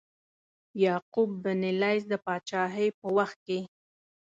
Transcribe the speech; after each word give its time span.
یعقوب 0.83 1.29
بن 1.43 1.61
لیث 1.81 2.03
د 2.09 2.13
پاچهۍ 2.25 2.89
په 2.99 3.07
وخت 3.17 3.37
کې. 3.47 3.59